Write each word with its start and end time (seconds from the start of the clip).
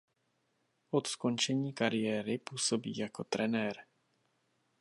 Od 0.91 1.07
skončení 1.07 1.73
kariéry 1.73 2.37
působí 2.37 2.97
jako 2.97 3.23
trenér. 3.23 3.85